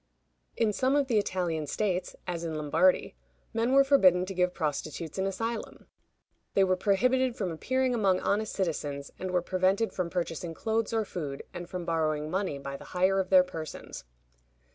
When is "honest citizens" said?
8.19-9.11